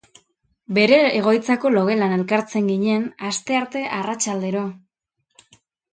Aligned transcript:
Bere 0.77 0.97
egoitzako 1.17 1.71
logelan 1.75 2.15
elkartzen 2.17 2.71
ginen, 2.73 3.03
astearte 3.33 3.85
arratsaldero. 3.99 4.65